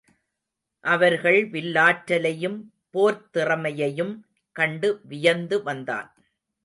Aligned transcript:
அவர்கள் 0.83 1.49
வில்லாற்றலையும் 1.49 2.57
போர்த்திறமையையும் 2.93 4.13
கண்டு 4.55 5.01
வியந்து 5.03 5.63
வந்தான். 5.63 6.09